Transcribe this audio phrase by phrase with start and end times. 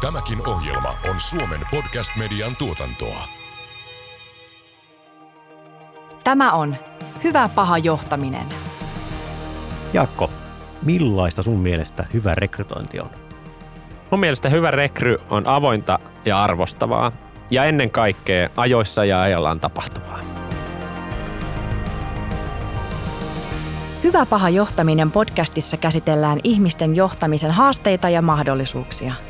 [0.00, 3.24] Tämäkin ohjelma on Suomen podcast-median tuotantoa.
[6.24, 6.76] Tämä on
[7.24, 8.46] Hyvä paha johtaminen.
[9.92, 10.30] Jaakko,
[10.82, 13.10] millaista sun mielestä hyvä rekrytointi on?
[14.10, 17.12] Mun mielestä hyvä rekry on avointa ja arvostavaa
[17.50, 20.20] ja ennen kaikkea ajoissa ja ajallaan tapahtuvaa.
[24.02, 29.29] Hyvä paha johtaminen podcastissa käsitellään ihmisten johtamisen haasteita ja mahdollisuuksia.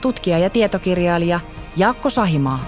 [0.00, 1.40] tutkija ja tietokirjailija
[1.76, 2.64] Jaakko Sahimaa.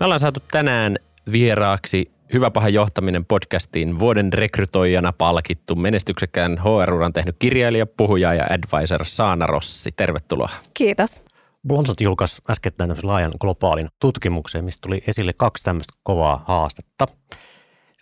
[0.00, 0.96] Me ollaan saatu tänään
[1.32, 9.04] vieraaksi Hyvä paha johtaminen podcastiin vuoden rekrytoijana palkittu menestyksekään HR-uran tehnyt kirjailija, puhuja ja advisor
[9.04, 9.90] Saana Rossi.
[9.96, 10.48] Tervetuloa.
[10.74, 11.22] Kiitos.
[11.68, 17.06] Blonsat julkaisi äskettäin tämmöisen laajan globaalin tutkimuksen, mistä tuli esille kaksi tämmöistä kovaa haastetta.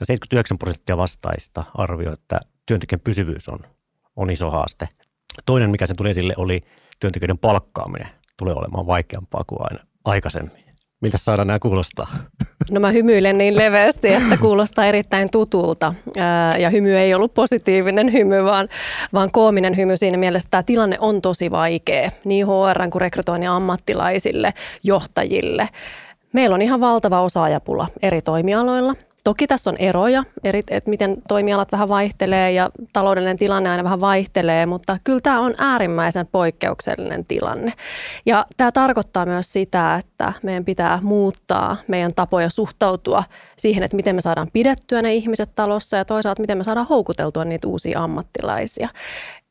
[0.00, 3.58] Ja 79 prosenttia vastaista arvioi, että työntekijän pysyvyys on,
[4.16, 4.88] on iso haaste.
[5.46, 6.60] Toinen, mikä sen tuli esille, oli
[7.00, 8.08] työntekijöiden palkkaaminen.
[8.38, 10.64] Tulee olemaan vaikeampaa kuin aina aikaisemmin.
[11.00, 12.08] Miltä saadaan nämä kuulostaa?
[12.70, 15.94] No mä hymyilen niin leveästi, että kuulostaa erittäin tutulta.
[16.58, 18.68] Ja hymy ei ollut positiivinen hymy, vaan,
[19.12, 24.54] vaan koominen hymy siinä mielessä, tämä tilanne on tosi vaikea niin HR kuin rekrytoinnin ammattilaisille,
[24.84, 25.68] johtajille.
[26.32, 28.94] Meillä on ihan valtava osaajapula eri toimialoilla–
[29.24, 34.66] Toki tässä on eroja, että miten toimialat vähän vaihtelee ja taloudellinen tilanne aina vähän vaihtelee,
[34.66, 37.72] mutta kyllä tämä on äärimmäisen poikkeuksellinen tilanne.
[38.26, 43.24] Ja tämä tarkoittaa myös sitä, että meidän pitää muuttaa meidän tapoja suhtautua
[43.56, 47.44] siihen, että miten me saadaan pidettyä ne ihmiset talossa ja toisaalta miten me saadaan houkuteltua
[47.44, 48.88] niitä uusia ammattilaisia.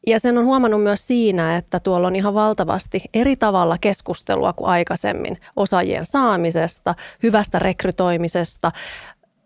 [0.08, 4.70] Ja sen on huomannut myös siinä, että tuolla on ihan valtavasti eri tavalla keskustelua kuin
[4.70, 8.72] aikaisemmin osaajien saamisesta, hyvästä rekrytoimisesta,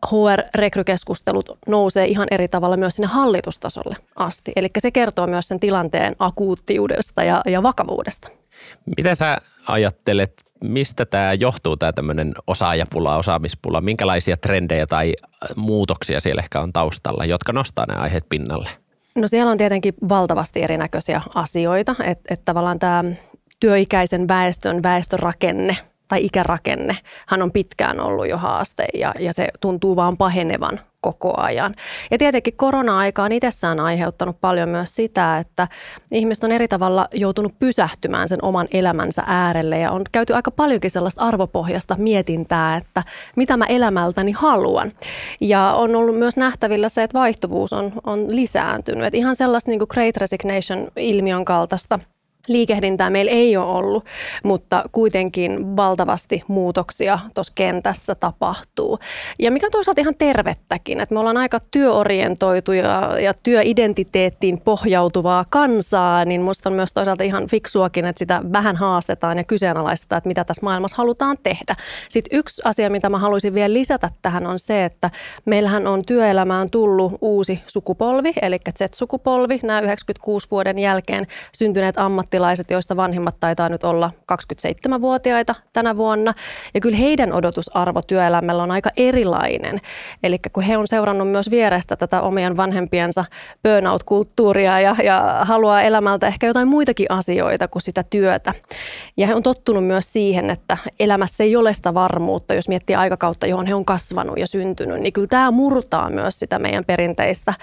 [0.05, 4.51] HR-rekrykeskustelut nousee ihan eri tavalla myös sinne hallitustasolle asti.
[4.55, 8.29] Eli se kertoo myös sen tilanteen akuuttiudesta ja, ja vakavuudesta.
[8.97, 9.37] Mitä sä
[9.67, 13.81] ajattelet, mistä tämä johtuu, tämä tämmöinen osaajapula, osaamispula?
[13.81, 15.13] Minkälaisia trendejä tai
[15.55, 18.69] muutoksia siellä ehkä on taustalla, jotka nostaa ne aiheet pinnalle?
[19.15, 23.03] No siellä on tietenkin valtavasti erinäköisiä asioita, että et tavallaan tämä
[23.59, 26.97] työikäisen väestön väestörakenne– tai ikärakenne,
[27.27, 31.75] hän on pitkään ollut jo haaste ja, ja se tuntuu vaan pahenevan koko ajan.
[32.11, 35.67] Ja tietenkin korona-aika on itsessään aiheuttanut paljon myös sitä, että
[36.11, 40.91] ihmiset on eri tavalla joutunut pysähtymään sen oman elämänsä äärelle ja on käyty aika paljonkin
[40.91, 43.03] sellaista arvopohjasta mietintää, että
[43.35, 44.91] mitä mä elämältäni haluan.
[45.41, 49.05] Ja on ollut myös nähtävillä se, että vaihtuvuus on, on lisääntynyt.
[49.05, 51.99] Et ihan sellaista niin kuin Great Resignation-ilmiön kaltaista–
[52.47, 54.05] liikehdintää meillä ei ole ollut,
[54.43, 58.99] mutta kuitenkin valtavasti muutoksia tuossa kentässä tapahtuu.
[59.39, 65.45] Ja mikä on toisaalta ihan tervettäkin, että me ollaan aika työorientoitu ja, ja työidentiteettiin pohjautuvaa
[65.49, 70.27] kansaa, niin musta on myös toisaalta ihan fiksuakin, että sitä vähän haastetaan ja kyseenalaistetaan, että
[70.27, 71.75] mitä tässä maailmassa halutaan tehdä.
[72.09, 75.09] Sitten yksi asia, mitä mä haluaisin vielä lisätä tähän on se, että
[75.45, 82.71] meillähän on työelämään tullut uusi sukupolvi, eli Z-sukupolvi, nämä 96 vuoden jälkeen syntyneet ammattilaiset ammattilaiset,
[82.71, 86.33] joista vanhimmat taitaa nyt olla 27-vuotiaita tänä vuonna.
[86.73, 89.81] Ja kyllä heidän odotusarvo työelämällä on aika erilainen.
[90.23, 93.25] Eli kun he on seurannut myös vierestä tätä omien vanhempiensa
[93.63, 98.53] burnout-kulttuuria ja, ja haluaa elämältä ehkä jotain muitakin asioita kuin sitä työtä.
[99.17, 103.47] Ja he on tottunut myös siihen, että elämässä ei ole sitä varmuutta, jos miettii aikakautta,
[103.47, 105.01] johon he on kasvanut ja syntynyt.
[105.01, 107.53] Niin kyllä tämä murtaa myös sitä meidän perinteistä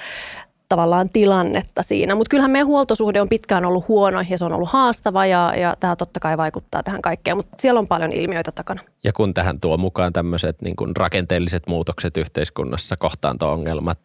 [0.68, 2.14] tavallaan tilannetta siinä.
[2.14, 5.76] Mutta kyllähän meidän huoltosuhde on pitkään ollut huono ja se on ollut haastava ja, ja
[5.80, 8.80] tämä totta kai vaikuttaa tähän kaikkeen, mutta siellä on paljon ilmiöitä takana.
[9.04, 13.98] Ja kun tähän tuo mukaan tämmöiset niin kuin rakenteelliset muutokset yhteiskunnassa, kohtaanto-ongelmat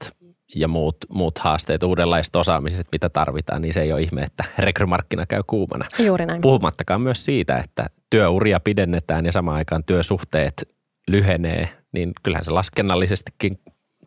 [0.56, 5.26] ja muut, muut haasteet, uudenlaiset osaamiset, mitä tarvitaan, niin se ei ole ihme, että rekrymarkkina
[5.26, 5.86] käy kuumana.
[6.00, 6.42] Juuri näin.
[6.42, 10.76] Puhumattakaan myös siitä, että työuria pidennetään ja samaan aikaan työsuhteet
[11.08, 13.60] lyhenee, niin kyllähän se laskennallisestikin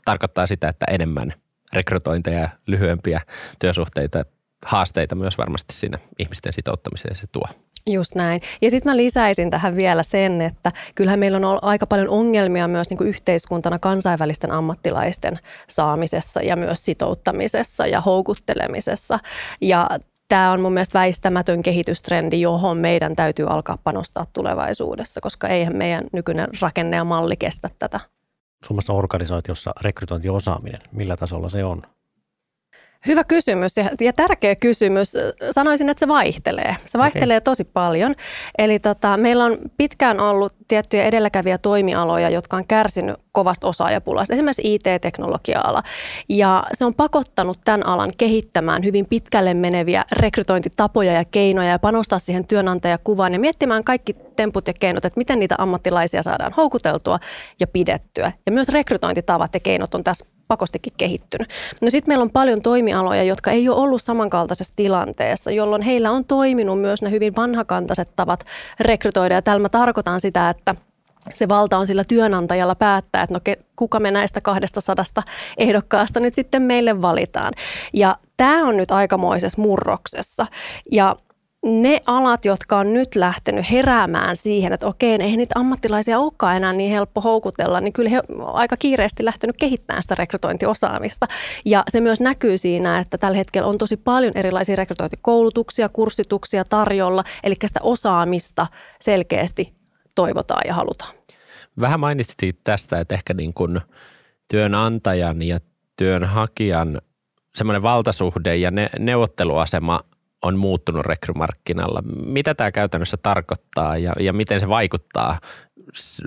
[0.04, 1.32] tarkoittaa sitä, että enemmän
[1.72, 3.20] rekrytointeja, lyhyempiä
[3.58, 4.24] työsuhteita,
[4.66, 7.48] haasteita myös varmasti siinä ihmisten sitouttamiseen se tuo.
[7.86, 8.40] Just näin.
[8.62, 12.68] Ja sitten mä lisäisin tähän vielä sen, että kyllähän meillä on ollut aika paljon ongelmia
[12.68, 15.38] myös niin kuin yhteiskuntana kansainvälisten ammattilaisten
[15.68, 19.18] saamisessa ja myös sitouttamisessa ja houkuttelemisessa.
[19.60, 19.88] Ja
[20.28, 26.04] tämä on mun mielestä väistämätön kehitystrendi, johon meidän täytyy alkaa panostaa tulevaisuudessa, koska eihän meidän
[26.12, 28.00] nykyinen rakenne ja malli kestä tätä.
[28.66, 31.82] Suomessa organisaatiossa rekrytointiosaaminen, millä tasolla se on?
[33.06, 35.12] Hyvä kysymys ja, ja tärkeä kysymys.
[35.50, 36.76] Sanoisin, että se vaihtelee.
[36.84, 37.44] Se vaihtelee okay.
[37.44, 38.14] tosi paljon.
[38.58, 44.74] Eli tota, meillä on pitkään ollut tiettyjä edelläkäviä toimialoja, jotka on kärsinyt kovasta osaajapulasta, esimerkiksi
[44.74, 45.82] IT-teknologia-ala.
[46.28, 52.18] Ja se on pakottanut tämän alan kehittämään hyvin pitkälle meneviä rekrytointitapoja ja keinoja ja panostaa
[52.18, 57.18] siihen työnantajakuvaan ja miettimään kaikki temput ja keinot, että miten niitä ammattilaisia saadaan houkuteltua
[57.60, 58.32] ja pidettyä.
[58.46, 61.48] Ja myös rekrytointitavat ja keinot on tässä pakostikin kehittynyt.
[61.80, 66.24] No sitten meillä on paljon toimialoja, jotka ei ole ollut samankaltaisessa tilanteessa, jolloin heillä on
[66.24, 68.44] toiminut myös ne hyvin vanhakantaiset tavat
[68.80, 69.34] rekrytoida.
[69.34, 70.74] Ja täällä mä tarkoitan sitä, että
[71.30, 73.40] se valta on sillä työnantajalla päättää, että no
[73.76, 75.22] kuka me näistä kahdesta sadasta
[75.58, 77.52] ehdokkaasta nyt sitten meille valitaan.
[77.92, 80.46] Ja tämä on nyt aikamoisessa murroksessa.
[80.92, 81.16] Ja
[81.62, 86.72] ne alat, jotka on nyt lähtenyt heräämään siihen, että okei, eihän niitä ammattilaisia olekaan enää
[86.72, 88.22] niin helppo houkutella, niin kyllä he
[88.52, 91.26] aika kiireesti lähtenyt kehittämään sitä rekrytointiosaamista.
[91.64, 97.24] Ja se myös näkyy siinä, että tällä hetkellä on tosi paljon erilaisia rekrytointikoulutuksia, kurssituksia tarjolla,
[97.42, 98.66] eli sitä osaamista
[99.00, 99.74] selkeästi
[100.14, 101.14] toivotaan ja halutaan.
[101.80, 103.80] Vähän mainitsit tästä, että ehkä niin kuin
[104.48, 105.60] työnantajan ja
[105.96, 107.00] työnhakijan
[107.54, 110.00] semmoinen valtasuhde ja ne, neuvotteluasema
[110.42, 112.02] on muuttunut rekrymarkkinalla.
[112.26, 115.38] Mitä tämä käytännössä tarkoittaa ja, ja miten se vaikuttaa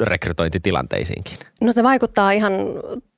[0.01, 1.37] rekrytointitilanteisiinkin?
[1.61, 2.53] No se vaikuttaa ihan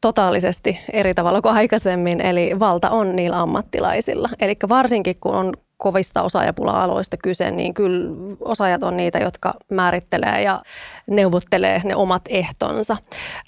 [0.02, 4.30] totaalisesti eri tavalla kuin aikaisemmin, eli valta on niillä ammattilaisilla.
[4.40, 10.62] Eli varsinkin kun on kovista osaajapula-aloista kyse, niin kyllä osaajat on niitä, jotka määrittelee ja
[11.08, 12.98] neuvottelee ne omat ehtonsa.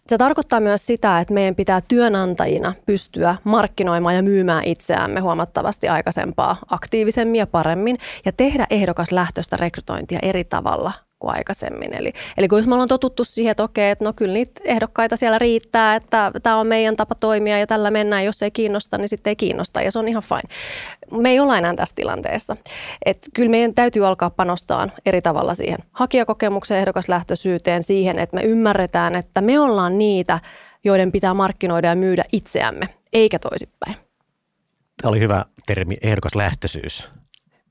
[0.07, 6.57] Se tarkoittaa myös sitä, että meidän pitää työnantajina pystyä markkinoimaan ja myymään itseämme huomattavasti aikaisempaa
[6.69, 11.93] aktiivisemmin ja paremmin ja tehdä ehdokas lähtöstä rekrytointia eri tavalla kuin aikaisemmin.
[11.93, 15.17] Eli, eli kun jos me ollaan totuttu siihen, että okei, että no kyllä niitä ehdokkaita
[15.17, 19.09] siellä riittää, että tämä on meidän tapa toimia ja tällä mennään, jos ei kiinnosta, niin
[19.09, 20.55] sitten ei kiinnosta ja se on ihan fine.
[21.21, 22.55] Me ei olla enää tässä tilanteessa.
[23.05, 29.15] Et kyllä meidän täytyy alkaa panostaa eri tavalla siihen hakijakokemukseen, ehdokaslähtöisyyteen, siihen, että me ymmärretään,
[29.15, 30.39] että me ollaan niitä,
[30.83, 33.95] joiden pitää markkinoida ja myydä itseämme, eikä toisinpäin.
[35.01, 37.09] Tämä oli hyvä termi, ehdokaslähtöisyys.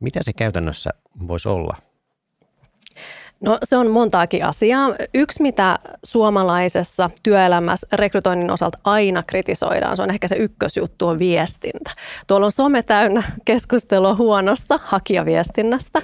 [0.01, 0.91] Mitä se käytännössä
[1.29, 1.88] voisi olla?
[3.41, 4.95] No se on montaakin asiaa.
[5.15, 11.91] Yksi, mitä suomalaisessa työelämässä rekrytoinnin osalta aina kritisoidaan, se on ehkä se ykkösjuttu, on viestintä.
[12.27, 16.03] Tuolla on some täynnä keskustelua huonosta hakijaviestinnästä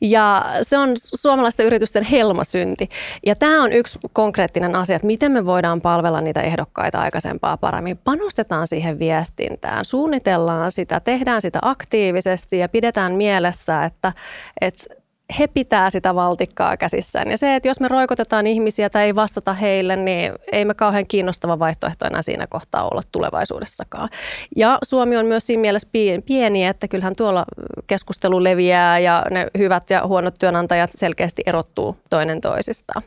[0.00, 2.88] ja se on suomalaisten yritysten helmasynti.
[3.26, 7.98] Ja tämä on yksi konkreettinen asia, että miten me voidaan palvella niitä ehdokkaita aikaisempaa paremmin.
[7.98, 14.12] Panostetaan siihen viestintään, suunnitellaan sitä, tehdään sitä aktiivisesti ja pidetään mielessä, että,
[14.60, 15.03] että
[15.38, 17.30] he pitää sitä valtikkaa käsissään.
[17.30, 21.06] Ja se, että jos me roikotetaan ihmisiä tai ei vastata heille, niin ei me kauhean
[21.06, 24.08] kiinnostava vaihtoehto enää siinä kohtaa olla tulevaisuudessakaan.
[24.56, 25.88] Ja Suomi on myös siinä mielessä
[26.26, 27.44] pieni, että kyllähän tuolla
[27.86, 33.02] keskustelu leviää ja ne hyvät ja huonot työnantajat selkeästi erottuu toinen toisistaan.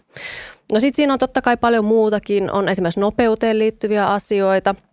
[0.71, 2.51] No sitten siinä on totta kai paljon muutakin.
[2.51, 4.75] On esimerkiksi nopeuteen liittyviä asioita–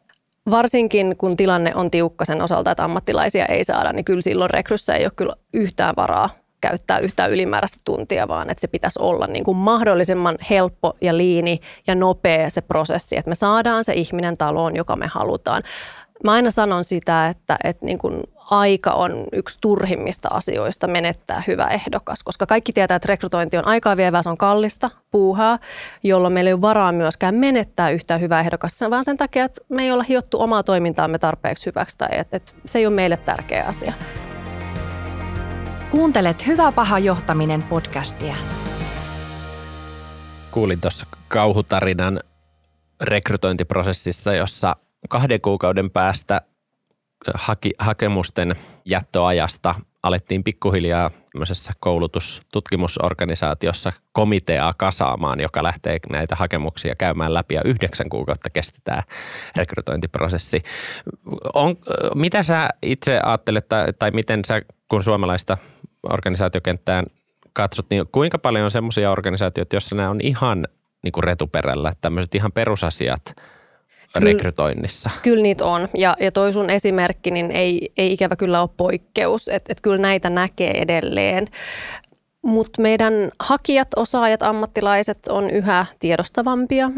[0.50, 4.94] Varsinkin kun tilanne on tiukka sen osalta, että ammattilaisia ei saada, niin kyllä silloin rekryssä
[4.94, 6.30] ei ole kyllä yhtään varaa
[6.68, 11.60] käyttää yhtään ylimääräistä tuntia, vaan että se pitäisi olla niin kuin mahdollisimman helppo ja liini
[11.86, 15.62] ja nopea se prosessi, että me saadaan se ihminen taloon, joka me halutaan.
[16.24, 21.66] Mä aina sanon sitä, että, että niin kuin aika on yksi turhimmista asioista menettää hyvä
[21.66, 25.58] ehdokas, koska kaikki tietää, että rekrytointi on aikaa vievää, se on kallista puuhaa,
[26.02, 29.82] jolloin meillä ei ole varaa myöskään menettää yhtään hyvää ehdokasta, vaan sen takia, että me
[29.82, 33.64] ei olla hiottu omaa toimintaamme tarpeeksi hyväksi tai että, että se ei ole meille tärkeä
[33.64, 33.92] asia.
[35.94, 38.36] Kuuntelet Hyvä paha johtaminen podcastia.
[40.50, 42.20] Kuulin tuossa kauhutarinan
[43.00, 44.76] rekrytointiprosessissa, jossa
[45.08, 46.40] kahden kuukauden päästä
[47.34, 57.54] haki, hakemusten jättöajasta alettiin pikkuhiljaa tämmöisessä koulutustutkimusorganisaatiossa komiteaa kasaamaan, joka lähtee näitä hakemuksia käymään läpi
[57.54, 59.02] ja yhdeksän kuukautta kesti tämä
[59.56, 60.62] rekrytointiprosessi.
[61.54, 61.76] On,
[62.14, 65.58] mitä sä itse ajattelet tai, tai miten sä kun suomalaista
[66.12, 67.06] organisaatiokenttään
[67.52, 70.66] katsot, niin kuinka paljon on semmoisia organisaatioita, joissa nämä on ihan
[71.02, 73.22] niin kuin retuperällä, tämmöiset ihan perusasiat
[74.18, 75.10] kyllä, rekrytoinnissa?
[75.22, 75.88] Kyllä niitä on.
[75.96, 79.48] Ja, ja toi sun esimerkki, niin ei, ei ikävä kyllä ole poikkeus.
[79.48, 81.48] Että et kyllä näitä näkee edelleen.
[82.44, 86.90] Mutta meidän hakijat, osaajat, ammattilaiset on yhä tiedostavampia.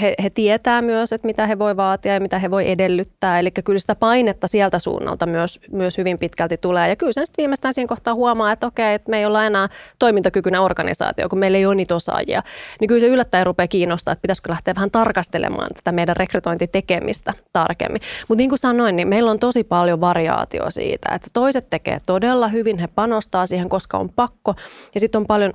[0.00, 3.38] He, he tietää myös, että mitä he voi vaatia ja mitä he voi edellyttää.
[3.38, 6.88] Eli kyllä sitä painetta sieltä suunnalta myös, myös hyvin pitkälti tulee.
[6.88, 9.68] Ja kyllä sen sitten viimeistään siinä kohtaa huomaa, että okei, että me ei olla enää
[9.98, 12.42] toimintakykyinen organisaatio, kun meillä ei ole niitä osaajia.
[12.80, 18.02] Niin kyllä se yllättäen rupeaa kiinnostaa, että pitäisikö lähteä vähän tarkastelemaan tätä meidän rekrytointitekemistä tarkemmin.
[18.28, 22.48] Mutta niin kuin sanoin, niin meillä on tosi paljon variaatio siitä, että toiset tekee todella
[22.48, 24.54] hyvin, he panostaa siihen, koska on pakko.
[24.94, 25.54] Ja sitten on paljon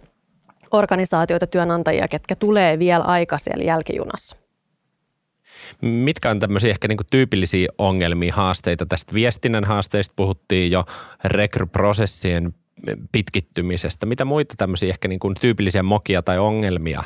[0.72, 4.38] organisaatioita, työnantajia, ketkä tulee vielä aika siellä jälkijunassa.
[5.82, 8.86] Mitkä on tämmöisiä ehkä niin tyypillisiä ongelmia, haasteita?
[8.86, 10.84] Tästä viestinnän haasteista puhuttiin jo,
[11.24, 12.54] rekryprosessien
[13.12, 14.06] pitkittymisestä.
[14.06, 17.04] Mitä muita tämmöisiä ehkä niin kuin tyypillisiä mokia tai ongelmia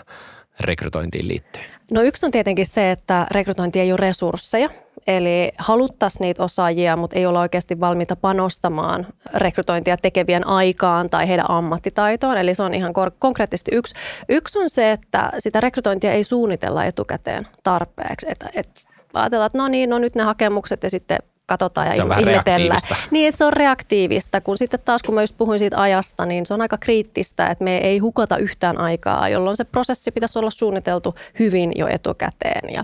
[0.59, 1.65] rekrytointiin liittyen?
[1.91, 4.69] No yksi on tietenkin se, että rekrytointi ei ole resursseja.
[5.07, 11.51] Eli haluttaisiin niitä osaajia, mutta ei olla oikeasti valmiita panostamaan rekrytointia tekevien aikaan tai heidän
[11.51, 12.37] ammattitaitoon.
[12.37, 13.95] Eli se on ihan konkreettisesti yksi.
[14.29, 18.25] Yksi on se, että sitä rekrytointia ei suunnitella etukäteen tarpeeksi.
[18.29, 18.81] Että, että
[19.13, 21.17] ajatellaan, että no niin, no nyt ne hakemukset ja sitten
[21.57, 22.79] katsotaan ja se on ihmetellään.
[23.11, 26.45] Niin, että se on reaktiivista, kun sitten taas kun mä just puhuin siitä ajasta, niin
[26.45, 30.49] se on aika kriittistä, että me ei hukata yhtään aikaa, jolloin se prosessi pitäisi olla
[30.49, 32.73] suunniteltu hyvin jo etukäteen.
[32.73, 32.83] Ja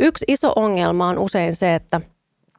[0.00, 2.00] yksi iso ongelma on usein se, että–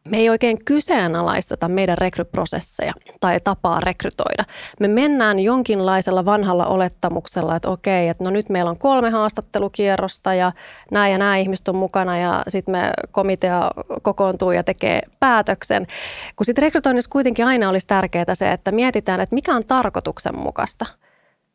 [0.10, 4.43] me ei oikein kyseenalaisteta meidän rekryprosesseja tai tapaa rekrytoida.
[4.79, 10.51] Me mennään jonkinlaisella vanhalla olettamuksella, että okei, että no nyt meillä on kolme haastattelukierrosta ja
[10.91, 15.88] nämä ja nämä ihmiset on mukana ja sitten me komitea kokoontuu ja tekee päätöksen.
[16.36, 20.86] Kun sitten rekrytoinnissa kuitenkin aina olisi tärkeää se, että mietitään, että mikä on tarkoituksenmukaista.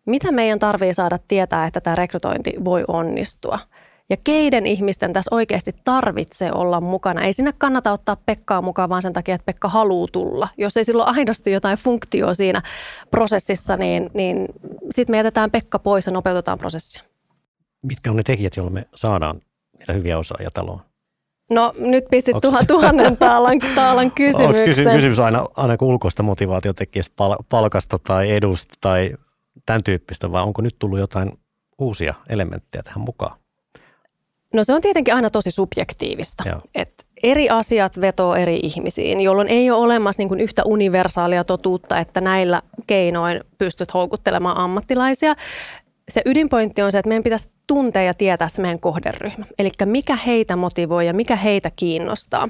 [0.06, 3.58] Mitä meidän tarvii saada tietää, että tämä rekrytointi voi onnistua–
[4.10, 7.22] ja keiden ihmisten tässä oikeasti tarvitsee olla mukana.
[7.22, 10.48] Ei sinne kannata ottaa Pekkaa mukaan vaan sen takia, että Pekka haluaa tulla.
[10.56, 12.62] Jos ei silloin aidosti jotain funktioa siinä
[13.10, 14.46] prosessissa, niin, niin
[14.90, 17.02] sitten me jätetään Pekka pois ja nopeutetaan prosessia.
[17.82, 19.40] Mitkä on ne tekijät, joilla me saadaan
[19.78, 20.80] niitä hyviä osaajia taloon?
[21.50, 22.48] No nyt pistit Onks...
[22.48, 24.46] tuhan, tuhannen taalan, taalan kysymyksen.
[24.46, 29.14] Onko kysy, kysymys aina, aina ulkoista motivaatiotekijästä, pal- palkasta tai edusta tai
[29.66, 31.32] tämän tyyppistä, vai onko nyt tullut jotain
[31.78, 33.38] uusia elementtejä tähän mukaan?
[34.54, 36.44] No se on tietenkin aina tosi subjektiivista.
[36.74, 42.20] että eri asiat vetoo eri ihmisiin, jolloin ei ole olemassa niin yhtä universaalia totuutta, että
[42.20, 45.34] näillä keinoin pystyt houkuttelemaan ammattilaisia.
[46.08, 49.44] Se ydinpointti on se, että meidän pitäisi tuntea ja tietää se meidän kohderyhmä.
[49.58, 52.48] Eli mikä heitä motivoi ja mikä heitä kiinnostaa.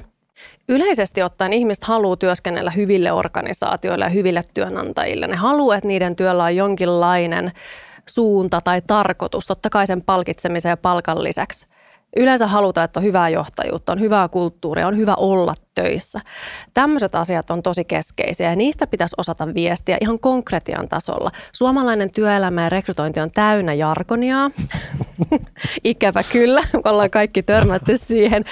[0.69, 5.27] Yleisesti ottaen ihmiset haluaa työskennellä hyville organisaatioille ja hyville työnantajille.
[5.27, 7.51] Ne haluaa, että niiden työllä on jonkinlainen
[8.09, 11.67] suunta tai tarkoitus, totta kai sen palkitsemisen ja palkan lisäksi–
[12.17, 16.21] Yleensä halutaan, että on hyvää johtajuutta, on hyvää kulttuuria, on hyvä olla töissä.
[16.73, 21.31] Tämmöiset asiat on tosi keskeisiä ja niistä pitäisi osata viestiä ihan konkretian tasolla.
[21.53, 24.51] Suomalainen työelämä ja rekrytointi on täynnä jargoniaa.
[25.83, 28.43] Ikävä kyllä, ollaan kaikki törmätty siihen.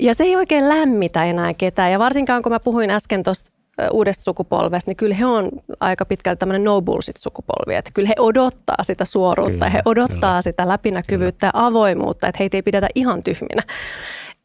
[0.00, 1.92] Ja se ei oikein lämmitä enää ketään.
[1.92, 3.59] Ja varsinkaan kun mä puhuin äsken tuosta
[3.90, 5.48] uudesta sukupolvesta, niin kyllä he on
[5.80, 7.74] aika pitkälti tämmöinen no bullshit-sukupolvi.
[7.74, 10.42] Että kyllä he odottaa sitä suoruutta, kyllä, he odottaa kyllä.
[10.42, 11.62] sitä läpinäkyvyyttä kyllä.
[11.62, 13.62] ja avoimuutta, että heitä ei pidetä ihan tyhminä.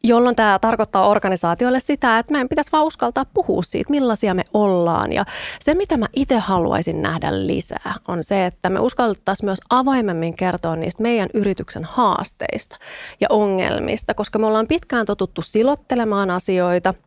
[0.04, 5.14] Jolloin tämä tarkoittaa organisaatioille sitä, että meidän pitäisi vaan uskaltaa puhua siitä, millaisia me ollaan.
[5.14, 5.26] Ja
[5.60, 10.76] se, mitä mä itse haluaisin nähdä lisää, on se, että me uskaltaisiin myös avoimemmin kertoa
[10.76, 12.78] niistä meidän yrityksen haasteista
[13.22, 16.94] ja ongelmista, koska me ollaan pitkään totuttu silottelemaan asioita–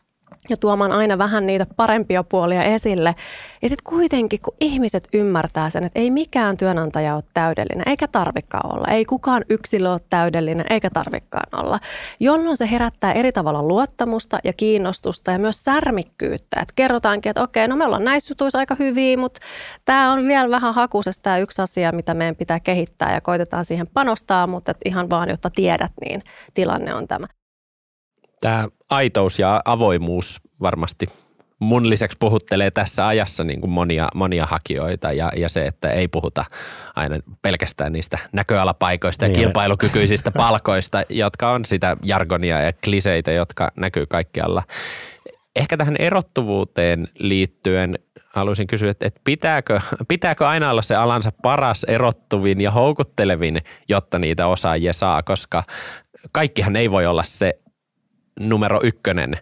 [0.51, 3.15] ja tuomaan aina vähän niitä parempia puolia esille.
[3.63, 8.75] Ja sitten kuitenkin, kun ihmiset ymmärtää sen, että ei mikään työnantaja ole täydellinen, eikä tarvikaan
[8.75, 8.87] olla.
[8.87, 11.79] Ei kukaan yksilö ole täydellinen, eikä tarvikaan olla.
[12.21, 16.61] Jolloin se herättää eri tavalla luottamusta ja kiinnostusta ja myös särmikkyyttä.
[16.61, 19.41] Että kerrotaankin, että okei, no me ollaan näissä jutuissa aika hyviä, mutta
[19.85, 23.87] tämä on vielä vähän hakusessa tämä yksi asia, mitä meidän pitää kehittää ja koitetaan siihen
[23.87, 26.23] panostaa, mutta ihan vaan, jotta tiedät, niin
[26.55, 27.27] tilanne on tämä
[28.41, 31.07] tämä aitous ja avoimuus varmasti
[31.59, 36.09] mun lisäksi puhuttelee tässä ajassa niin kuin monia, monia hakijoita ja, ja se, että ei
[36.09, 36.45] puhuta
[36.97, 43.73] aina pelkästään niistä näköalapaikoista ja niin kilpailukykyisistä palkoista, jotka on sitä jargonia ja kliseitä, jotka
[43.77, 44.63] näkyy kaikkialla.
[45.57, 51.85] Ehkä tähän erottuvuuteen liittyen haluaisin kysyä, että, että pitääkö, pitääkö aina olla se alansa paras
[51.85, 55.63] erottuvin ja houkuttelevin, jotta niitä osaajia saa, koska
[56.33, 57.59] kaikkihan ei voi olla se
[58.41, 59.37] numero ykkönen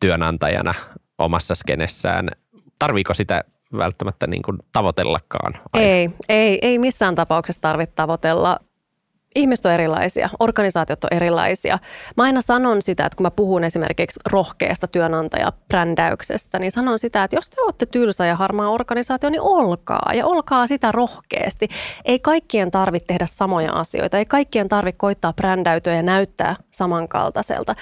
[0.00, 0.74] työnantajana
[1.18, 2.30] omassa skenessään.
[2.78, 3.44] Tarviiko sitä
[3.76, 5.54] välttämättä niin kuin tavoitellakaan?
[5.74, 8.58] Ei, ei, ei missään tapauksessa tarvitse tavoitella.
[9.34, 11.78] ihmiset on erilaisia, organisaatiot on erilaisia.
[12.16, 17.36] Mä aina sanon sitä, että kun mä puhun esimerkiksi rohkeasta työnantajabrändäyksestä, niin sanon sitä, että
[17.36, 21.68] jos te olette tylsä ja harmaa organisaatio, niin olkaa ja olkaa sitä rohkeasti.
[22.04, 27.74] Ei kaikkien tarvitse tehdä samoja asioita, ei kaikkien tarvitse koittaa brändäytyä ja näyttää samankaltaiselta.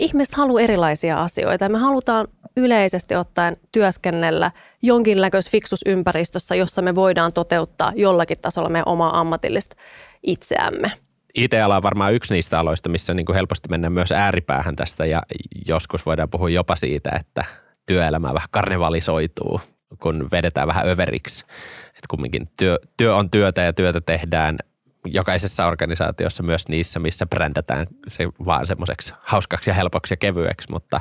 [0.00, 4.50] Ihmiset haluaa erilaisia asioita me halutaan yleisesti ottaen työskennellä
[4.82, 9.76] jonkinlaisessa fiksusympäristössä, jossa me voidaan toteuttaa jollakin tasolla meidän omaa ammatillista
[10.22, 10.92] itseämme.
[11.34, 15.22] IT-ala on varmaan yksi niistä aloista, missä niin kuin helposti mennään myös ääripäähän tästä ja
[15.68, 17.44] joskus voidaan puhua jopa siitä, että
[17.86, 19.60] työelämä vähän karnevalisoituu,
[20.02, 21.44] kun vedetään vähän överiksi.
[21.88, 24.58] Että kumminkin työ, työ on työtä ja työtä tehdään
[25.04, 31.00] jokaisessa organisaatiossa myös niissä, missä brändätään se vaan semmoiseksi hauskaksi ja helpoksi ja kevyeksi, mutta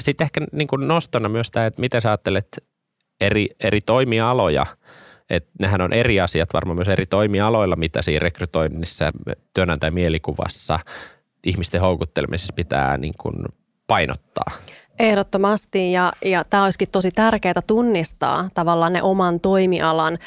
[0.00, 2.64] sitten ehkä niin kuin nostona myös tämä, että miten sä ajattelet
[3.20, 4.66] eri, eri toimialoja–
[5.30, 9.10] että nehän on eri asiat varmaan myös eri toimialoilla, mitä siinä rekrytoinnissa,
[9.54, 10.78] työnantajan mielikuvassa,
[11.46, 13.34] ihmisten houkuttelemisessa pitää niin kuin
[13.86, 14.52] painottaa.
[14.98, 20.18] Ehdottomasti ja, ja tämä olisikin tosi tärkeää tunnistaa tavallaan ne oman toimialan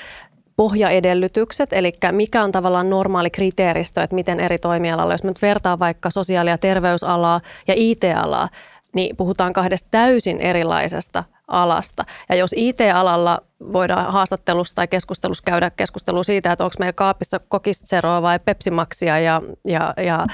[0.56, 6.10] pohjaedellytykset, eli mikä on tavallaan normaali kriteeristö, että miten eri toimialalla, jos nyt vertaa vaikka
[6.10, 8.50] sosiaali- ja terveysalaa ja IT-alaa,
[8.96, 12.04] niin puhutaan kahdesta täysin erilaisesta alasta.
[12.30, 13.42] Ja jos IT-alalla
[13.74, 19.42] voidaan haastattelussa tai keskustelussa käydä keskustelua siitä, että onko meillä kaapissa kokisteroa vai pepsimaksia ja,
[19.66, 20.28] ja, ja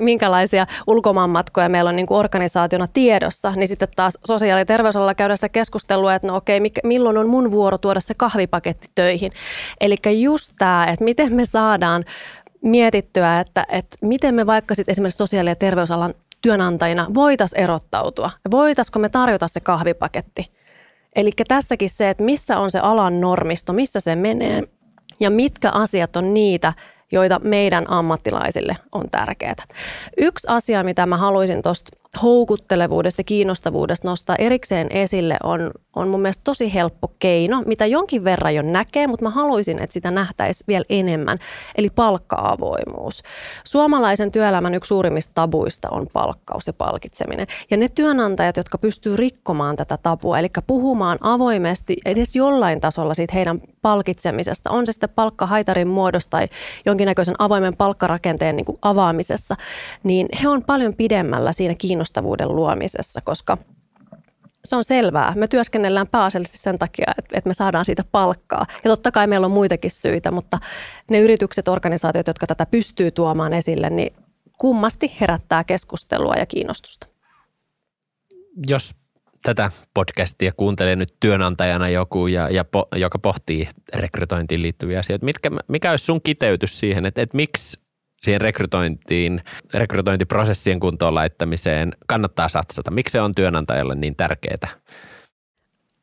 [0.00, 5.38] minkälaisia ulkomaanmatkoja meillä on niin kuin organisaationa tiedossa, niin sitten taas sosiaali- ja terveysalalla käydään
[5.38, 9.32] sitä keskustelua, että no okei, milloin on mun vuoro tuoda se kahvipaketti töihin.
[9.80, 12.04] Eli just tämä, että miten me saadaan
[12.64, 16.14] mietittyä, että, että miten me vaikka sitten esimerkiksi sosiaali- ja terveysalan
[16.44, 18.30] työnantajina voitaisiin erottautua.
[18.50, 20.48] Voitaisiko me tarjota se kahvipaketti?
[21.16, 24.62] Eli tässäkin se, että missä on se alan normisto, missä se menee
[25.20, 26.72] ja mitkä asiat on niitä,
[27.12, 29.54] joita meidän ammattilaisille on tärkeää.
[30.16, 36.20] Yksi asia, mitä mä haluaisin tuosta houkuttelevuudesta ja kiinnostavuudesta nostaa erikseen esille on, on mun
[36.22, 40.64] mielestä tosi helppo keino, mitä jonkin verran jo näkee, mutta mä haluaisin, että sitä nähtäisi
[40.68, 41.38] vielä enemmän,
[41.76, 43.22] eli palkka-avoimuus.
[43.64, 47.46] Suomalaisen työelämän yksi suurimmista tabuista on palkkaus ja palkitseminen.
[47.70, 53.34] Ja ne työnantajat, jotka pystyy rikkomaan tätä tabua, eli puhumaan avoimesti edes jollain tasolla siitä
[53.34, 56.48] heidän palkitsemisesta, on se sitten palkkahaitarin muodossa tai
[56.86, 59.56] jonkinnäköisen avoimen palkkarakenteen niin avaamisessa,
[60.02, 63.58] niin he on paljon pidemmällä siinä kiinnostuksessa kiinnostavuuden luomisessa, koska
[64.64, 65.32] se on selvää.
[65.36, 68.66] Me työskennellään pääasiallisesti sen takia, että me saadaan siitä palkkaa.
[68.84, 70.58] Ja totta kai meillä on muitakin syitä, mutta
[71.10, 74.14] ne yritykset, organisaatiot, jotka tätä pystyy tuomaan esille, niin
[74.58, 77.06] kummasti herättää keskustelua ja kiinnostusta.
[78.66, 78.94] Jos
[79.42, 85.50] tätä podcastia kuuntelee nyt työnantajana joku, ja, ja po, joka pohtii rekrytointiin liittyviä asioita, mitkä,
[85.68, 87.83] mikä olisi sun kiteytys siihen, että, että miksi
[88.24, 89.42] siihen rekrytointiin,
[89.74, 92.90] rekrytointiprosessien kuntoon laittamiseen kannattaa satsata?
[92.90, 94.68] Miksi se on työnantajalle niin tärkeää?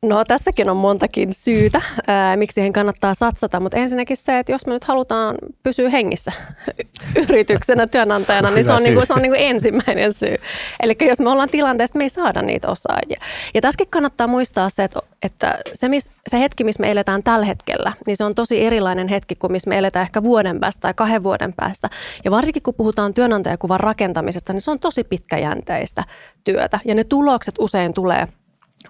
[0.06, 4.66] No tässäkin on montakin syytä, ää, miksi siihen kannattaa satsata, mutta ensinnäkin se, että jos
[4.66, 6.32] me nyt halutaan pysyä hengissä
[7.28, 10.36] yrityksenä, työnantajana, niin se on, niin kuin, se on niin kuin ensimmäinen syy.
[10.82, 13.20] Eli jos me ollaan tilanteessa, me ei saada niitä osaajia.
[13.54, 17.46] Ja tässäkin kannattaa muistaa se, että, että se, mis, se hetki, missä me eletään tällä
[17.46, 20.94] hetkellä, niin se on tosi erilainen hetki kuin missä me eletään ehkä vuoden päästä tai
[20.94, 21.90] kahden vuoden päästä.
[22.24, 26.04] Ja varsinkin kun puhutaan työnantajakuvan rakentamisesta, niin se on tosi pitkäjänteistä
[26.44, 26.80] työtä.
[26.84, 28.28] Ja ne tulokset usein tulee–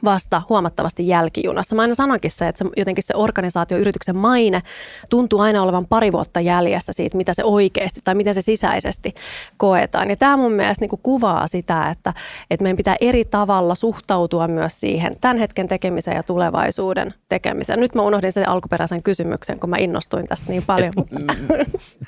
[0.05, 1.77] vasta huomattavasti jälkijunassa.
[1.77, 4.63] Mä aina sanonkin se, että se, jotenkin se organisaatio, yrityksen maine
[5.11, 9.15] tuntuu aina olevan pari vuotta jäljessä siitä, mitä se oikeasti tai miten se sisäisesti
[9.57, 10.11] koetaan.
[10.11, 12.15] Ja tämä mun mielestä niin kuvaa sitä, että,
[12.51, 17.81] että meidän pitää eri tavalla suhtautua myös siihen tämän hetken tekemiseen ja tulevaisuuden tekemiseen.
[17.81, 20.93] Nyt mä unohdin sen alkuperäisen kysymyksen, kun mä innostuin tästä niin paljon.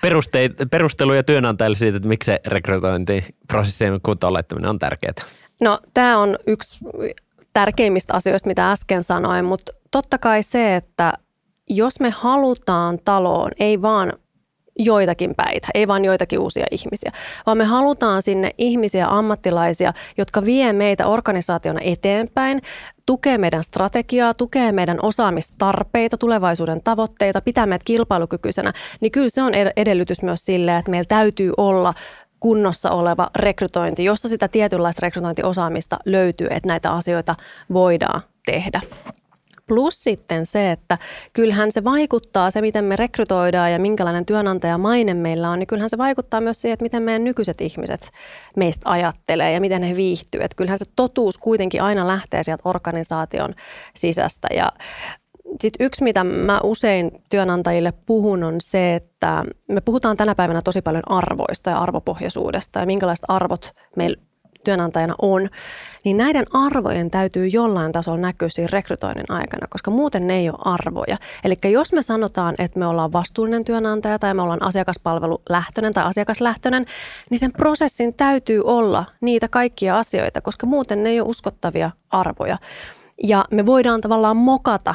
[0.02, 5.14] Perusteit, perusteluja työnantajille siitä, että miksi se rekrytointiprosessien kuntoon laittaminen on tärkeää.
[5.60, 6.84] No tämä on yksi
[7.54, 11.12] tärkeimmistä asioista, mitä äsken sanoin, mutta totta kai se, että
[11.68, 14.12] jos me halutaan taloon, ei vaan
[14.78, 17.12] joitakin päitä, ei vaan joitakin uusia ihmisiä,
[17.46, 22.62] vaan me halutaan sinne ihmisiä, ammattilaisia, jotka vie meitä organisaationa eteenpäin,
[23.06, 29.52] tukee meidän strategiaa, tukee meidän osaamistarpeita, tulevaisuuden tavoitteita, pitää meidät kilpailukykyisenä, niin kyllä se on
[29.76, 31.94] edellytys myös sille, että meillä täytyy olla
[32.44, 37.34] kunnossa oleva rekrytointi, jossa sitä tietynlaista rekrytointiosaamista löytyy, että näitä asioita
[37.72, 38.80] voidaan tehdä.
[39.66, 40.98] Plus sitten se, että
[41.32, 45.98] kyllähän se vaikuttaa, se miten me rekrytoidaan ja minkälainen työnantajamaine meillä on, niin kyllähän se
[45.98, 48.10] vaikuttaa myös siihen, että miten meidän nykyiset ihmiset
[48.56, 50.40] meistä ajattelee ja miten he viihtyy.
[50.42, 53.54] Että kyllähän se totuus kuitenkin aina lähtee sieltä organisaation
[53.96, 54.72] sisästä ja
[55.60, 60.82] sitten yksi, mitä mä usein työnantajille puhun, on se, että me puhutaan tänä päivänä tosi
[60.82, 64.16] paljon arvoista ja arvopohjaisuudesta ja minkälaiset arvot meillä
[64.64, 65.48] työnantajana on,
[66.04, 70.58] niin näiden arvojen täytyy jollain tasolla näkyä siinä rekrytoinnin aikana, koska muuten ne ei ole
[70.60, 71.16] arvoja.
[71.44, 76.86] Eli jos me sanotaan, että me ollaan vastuullinen työnantaja tai me ollaan asiakaspalvelulähtöinen tai asiakaslähtöinen,
[77.30, 82.58] niin sen prosessin täytyy olla niitä kaikkia asioita, koska muuten ne ei ole uskottavia arvoja.
[83.22, 84.94] Ja me voidaan tavallaan mokata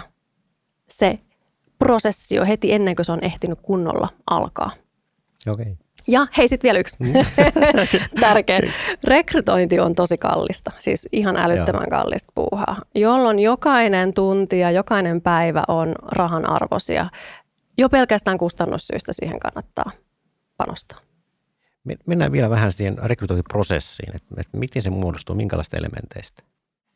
[0.93, 1.19] se
[1.79, 4.71] prosessi jo heti ennen kuin se on ehtinyt kunnolla alkaa.
[5.47, 5.63] Okei.
[5.63, 5.75] Okay.
[6.07, 7.13] Ja hei, sitten vielä yksi mm.
[8.21, 8.59] tärkeä.
[9.03, 11.99] Rekrytointi on tosi kallista, siis ihan älyttömän Joo.
[11.99, 17.09] kallista puuhaa, jolloin jokainen tunti ja jokainen päivä on rahan arvoisia.
[17.77, 19.91] Jo pelkästään kustannussyistä siihen kannattaa
[20.57, 20.99] panostaa.
[22.07, 26.43] Mennään vielä vähän siihen rekrytointiprosessiin, että, että miten se muodostuu, minkälaista elementeistä?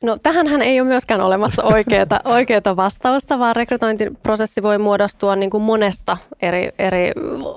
[0.03, 5.63] No tähän ei ole myöskään olemassa oikeaa, oikeaa vastausta, vaan rekrytointiprosessi voi muodostua niin kuin
[5.63, 7.11] monesta eri, eri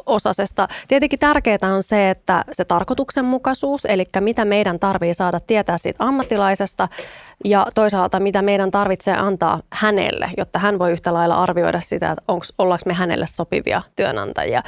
[0.06, 0.68] osasesta.
[0.88, 6.88] Tietenkin tärkeää on se, että se tarkoituksenmukaisuus, eli mitä meidän tarvii saada tietää siitä ammattilaisesta
[7.44, 12.22] ja toisaalta mitä meidän tarvitsee antaa hänelle, jotta hän voi yhtä lailla arvioida sitä, että
[12.28, 14.62] onko, ollaanko me hänelle sopivia työnantajia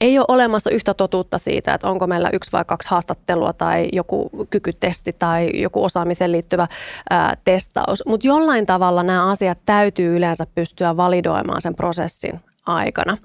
[0.00, 4.30] ei ole olemassa yhtä totuutta siitä, että onko meillä yksi vai kaksi haastattelua tai joku
[4.50, 6.68] kykytesti tai joku osaamiseen liittyvä
[7.10, 8.02] ää, testaus.
[8.06, 13.18] Mutta jollain tavalla nämä asiat täytyy yleensä pystyä validoimaan sen prosessin aikana.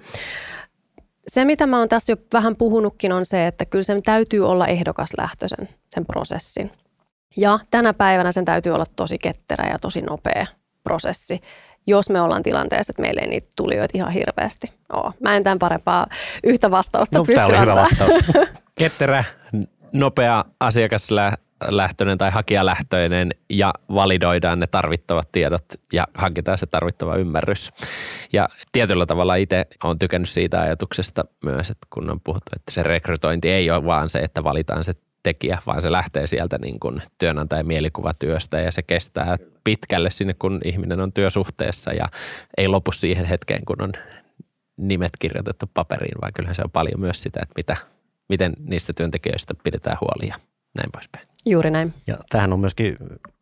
[1.28, 4.68] Se, mitä mä oon tässä jo vähän puhunutkin, on se, että kyllä sen täytyy olla
[4.68, 6.72] ehdokaslähtöisen sen prosessin.
[7.38, 10.46] Ja tänä päivänä sen täytyy olla tosi ketterä ja tosi nopea
[10.84, 11.42] prosessi
[11.88, 15.14] jos me ollaan tilanteessa, että meillä ei niitä tulijoita ihan hirveästi ole.
[15.20, 16.08] Mä en tämän parempaa
[16.44, 18.12] yhtä vastausta no, pysty oli hyvä vastaus.
[18.80, 19.24] Ketterä,
[19.94, 27.72] nopea asiakaslähtöinen tai hakijalähtöinen ja validoidaan ne tarvittavat tiedot ja hankitaan se tarvittava ymmärrys.
[28.34, 32.84] Ja tietyllä tavalla itse olen tykännyt siitä ajatuksesta myös, että kun on puhuttu, että se
[32.84, 37.02] rekrytointi ei ole vaan se, että valitaan se tekijä, vaan se lähtee sieltä niin kuin
[37.18, 42.10] työnantajan mielikuvatyöstä ja se kestää pitkälle sinne, kun ihminen on työsuhteessa ja
[42.58, 43.94] ei lopu siihen hetkeen, kun on
[44.78, 47.78] nimet kirjoitettu paperiin, vaan kyllähän se on paljon myös sitä, että mitä,
[48.30, 50.36] miten niistä työntekijöistä pidetään huoli ja
[50.78, 51.28] näin poispäin.
[51.46, 51.94] Juuri näin.
[52.08, 52.98] Ja tähän on myöskin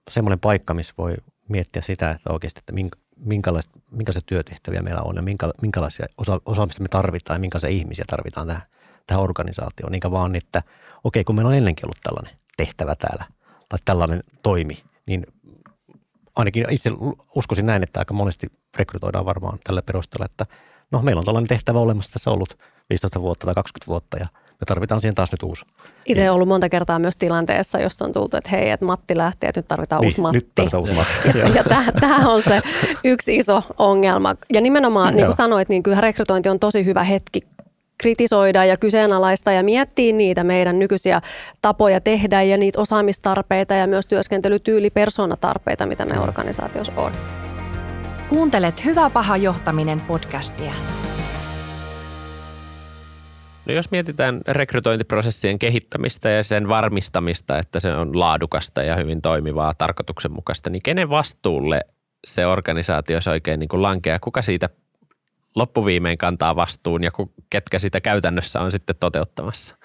[0.10, 1.16] semmoinen paikka, missä voi
[1.50, 2.74] miettiä sitä, että oikeasti, että
[3.16, 5.22] minkälaisia, minkälaisia työtehtäviä meillä on ja
[5.62, 8.62] minkälaisia osa, osaamista me tarvitaan ja minkälaisia ihmisiä tarvitaan tähän–
[9.10, 10.64] tähän organisaatioon, eikä vaan, että
[11.04, 13.26] okei, kun meillä on ennenkin ollut tällainen tehtävä täällä
[13.70, 15.24] tai tällainen toimi, niin
[16.36, 16.92] ainakin itse
[17.36, 20.46] uskoisin näin, että aika monesti rekrytoidaan varmaan tällä perusteella, että
[20.92, 22.58] no meillä on tällainen tehtävä olemassa tässä ollut
[22.90, 25.66] 15 vuotta tai 20 vuotta ja me tarvitaan siihen taas nyt uusi.
[26.06, 29.48] Itse olen ollut monta kertaa myös tilanteessa, jossa on tultu, että hei, että Matti lähti,
[29.48, 30.38] että nyt tarvitaan niin, uusi Matti.
[30.38, 31.40] Nyt tarvitaan uusi Matti.
[31.40, 31.64] ja, ja
[32.00, 32.62] tämä on se
[33.04, 34.36] yksi iso ongelma.
[34.54, 37.42] Ja nimenomaan, niin kuin sanoit, niin kyllä rekrytointi on tosi hyvä hetki
[38.00, 41.22] kritisoida ja kyseenalaista ja miettiä niitä meidän nykyisiä
[41.62, 47.12] tapoja tehdä ja niitä osaamistarpeita ja myös työskentelytyyli persoonatarpeita, mitä me organisaatiossa on.
[48.30, 50.72] Kuuntelet Hyvä paha johtaminen podcastia.
[53.66, 59.74] No jos mietitään rekrytointiprosessien kehittämistä ja sen varmistamista, että se on laadukasta ja hyvin toimivaa,
[59.74, 61.82] tarkoituksenmukaista, niin kenen vastuulle
[62.28, 64.20] se organisaatio se oikein niin kuin lankeaa?
[64.20, 64.70] Kuka siitä
[65.56, 67.12] loppuviimein kantaa vastuun ja
[67.50, 69.76] ketkä sitä käytännössä on sitten toteuttamassa?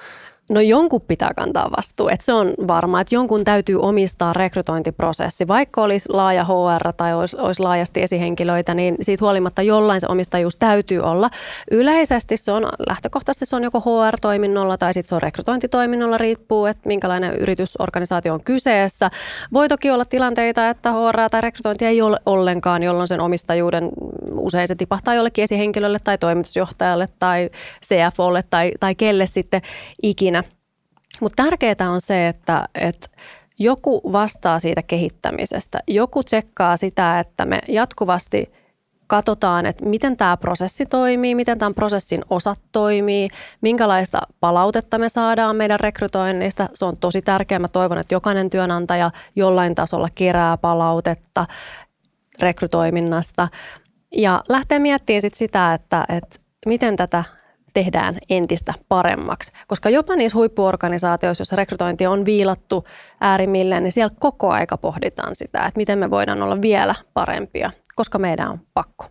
[0.50, 5.48] No jonkun pitää kantaa vastuu, että se on varma, että jonkun täytyy omistaa rekrytointiprosessi.
[5.48, 10.56] Vaikka olisi laaja HR tai olisi, olisi laajasti esihenkilöitä, niin siitä huolimatta jollain se omistajuus
[10.56, 11.30] täytyy olla.
[11.70, 16.88] Yleisesti se on, lähtökohtaisesti se on joko HR-toiminnolla tai sitten se on rekrytointitoiminnolla, riippuu, että
[16.88, 19.10] minkälainen yritysorganisaatio on kyseessä.
[19.52, 23.90] Voi toki olla tilanteita, että HR tai rekrytointi ei ole ollenkaan, jolloin sen omistajuuden
[24.32, 27.50] usein se tipahtaa jollekin esihenkilölle tai toimitusjohtajalle tai
[27.86, 29.62] CFOlle tai, tai kelle sitten
[30.02, 30.33] ikinä
[31.24, 33.08] mutta tärkeää on se, että, että
[33.58, 35.78] joku vastaa siitä kehittämisestä.
[35.86, 38.52] Joku tsekkaa sitä, että me jatkuvasti
[39.06, 43.28] katsotaan, että miten tämä prosessi toimii, miten tämän prosessin osat toimii,
[43.60, 46.68] minkälaista palautetta me saadaan meidän rekrytoinnista.
[46.74, 47.58] Se on tosi tärkeää.
[47.58, 51.46] Mä toivon, että jokainen työnantaja jollain tasolla kerää palautetta
[52.40, 53.48] rekrytoiminnasta
[54.16, 57.24] ja lähtee miettimään sit sitä, että, että miten tätä
[57.74, 59.52] tehdään entistä paremmaksi.
[59.66, 62.84] Koska jopa niissä huippuorganisaatioissa, joissa rekrytointi on viilattu
[63.20, 68.18] äärimmilleen, niin siellä koko aika pohditaan sitä, että miten me voidaan olla vielä parempia, koska
[68.18, 69.06] meidän on pakko.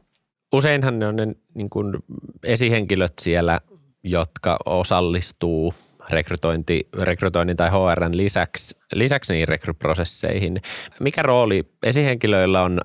[0.53, 1.95] Useinhan ne on ne niin kuin
[2.43, 3.59] esihenkilöt siellä,
[4.03, 5.73] jotka osallistuu
[6.09, 10.61] rekrytointi, rekrytoinnin tai HRn lisäksi, lisäksi niihin rekryprosesseihin.
[10.99, 12.81] Mikä rooli esihenkilöillä on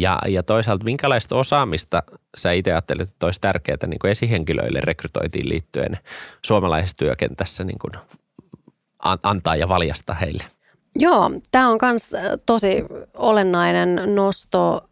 [0.00, 2.02] Ja, ja toisaalta minkälaista osaamista
[2.36, 5.98] sä itse ajattelet, että olisi tärkeää niin kuin esihenkilöille rekrytoitiin liittyen
[6.44, 7.92] suomalaisessa työkentässä niin kuin
[9.22, 10.44] antaa ja valjastaa heille?
[10.96, 12.10] Joo, tämä on myös
[12.46, 12.84] tosi
[13.14, 14.88] olennainen nosto.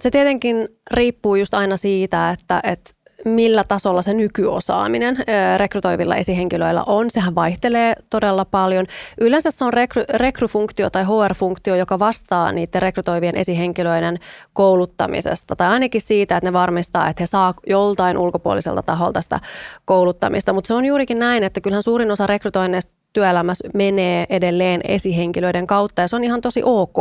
[0.00, 2.90] Se tietenkin riippuu just aina siitä, että, että
[3.24, 5.16] millä tasolla se nykyosaaminen
[5.56, 7.10] rekrytoivilla esihenkilöillä on.
[7.10, 8.86] Sehän vaihtelee todella paljon.
[9.20, 14.18] Yleensä se on rekry, rekryfunktio tai HR-funktio, joka vastaa niiden rekrytoivien esihenkilöiden
[14.52, 19.40] kouluttamisesta tai ainakin siitä, että ne varmistaa, että he saa joltain ulkopuoliselta taholta sitä
[19.84, 20.52] kouluttamista.
[20.52, 26.02] Mutta se on juurikin näin, että kyllähän suurin osa rekrytoinneista työelämässä menee edelleen esihenkilöiden kautta
[26.02, 26.96] ja se on ihan tosi ok.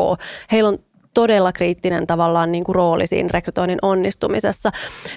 [0.52, 0.80] Heillä on
[1.18, 4.72] todella kriittinen tavallaan niin kuin rooli siinä rekrytoinnin onnistumisessa.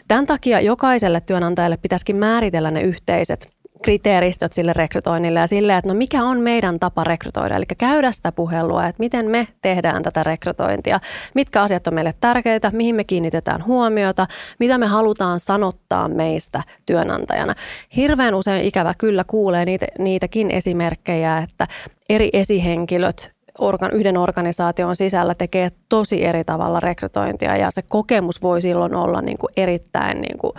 [0.08, 3.50] Tämän takia jokaiselle työnantajalle pitäisikin määritellä ne yhteiset
[3.82, 8.32] kriteeristöt sille rekrytoinnille ja sille, että no mikä on meidän tapa rekrytoida, eli käydä sitä
[8.32, 11.00] puhelua, että miten me tehdään tätä rekrytointia,
[11.34, 14.26] mitkä asiat on meille tärkeitä, mihin me kiinnitetään huomiota,
[14.60, 17.54] mitä me halutaan sanottaa meistä työnantajana.
[17.96, 21.66] Hirveän usein ikävä kyllä kuulee niitä, niitäkin esimerkkejä, että
[22.08, 28.62] eri esihenkilöt organ, yhden organisaation sisällä tekee tosi eri tavalla rekrytointia ja se kokemus voi
[28.62, 30.53] silloin olla niin kuin erittäin niin kuin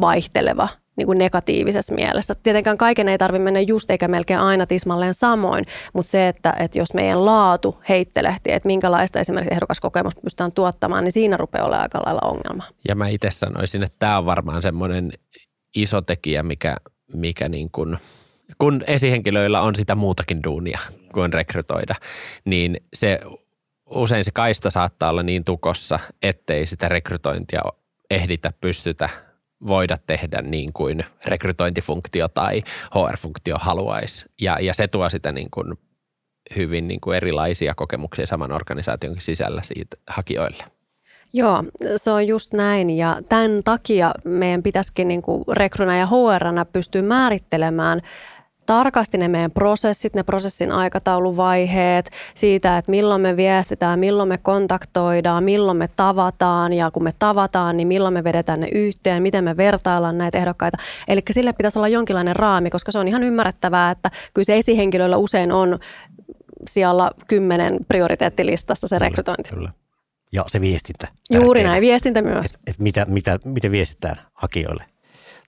[0.00, 2.34] vaihteleva niin kuin negatiivisessa mielessä.
[2.42, 6.78] Tietenkään kaiken ei tarvitse mennä just eikä melkein aina tismalleen samoin, mutta se, että, että
[6.78, 12.02] jos meidän laatu heittelehtii, että minkälaista esimerkiksi ehdokaskokemusta pystytään tuottamaan, niin siinä rupeaa olemaan aika
[12.06, 12.64] lailla ongelma.
[12.88, 15.12] Ja mä itse sanoisin, että tämä on varmaan semmoinen
[15.76, 16.76] iso tekijä, mikä,
[17.14, 17.96] mikä niin kuin–
[18.58, 20.78] kun esihenkilöillä on sitä muutakin duunia
[21.14, 21.94] kuin rekrytoida,
[22.44, 23.20] niin se
[23.86, 27.62] usein se kaista saattaa olla niin tukossa, ettei sitä rekrytointia
[28.10, 29.08] ehditä pystytä
[29.66, 32.62] voida tehdä niin kuin rekrytointifunktio tai
[32.94, 34.24] HR-funktio haluaisi.
[34.40, 35.74] Ja, ja se tuo sitä niin kuin
[36.56, 40.64] hyvin niin kuin erilaisia kokemuksia saman organisaation sisällä siitä hakijoille.
[41.32, 41.64] Joo,
[41.96, 47.02] se on just näin ja tämän takia meidän pitäisikin niin kuin rekrynä ja HR pystyä
[47.02, 48.00] määrittelemään
[48.66, 55.44] tarkasti ne meidän prosessit, ne prosessin aikatauluvaiheet, siitä, että milloin me viestitään, milloin me kontaktoidaan,
[55.44, 59.56] milloin me tavataan ja kun me tavataan, niin milloin me vedetään ne yhteen, miten me
[59.56, 60.78] vertaillaan näitä ehdokkaita.
[61.08, 65.16] Eli sille pitäisi olla jonkinlainen raami, koska se on ihan ymmärrettävää, että kyllä se esihenkilöillä
[65.16, 65.78] usein on
[66.68, 69.50] siellä kymmenen prioriteettilistassa se rekrytointi.
[69.50, 69.72] Kyllä.
[70.32, 71.08] Ja se viestintä.
[71.30, 72.46] Juuri näin, viestintä myös.
[72.46, 74.84] Et, et mitä, mitä, miten viestitään hakijoille.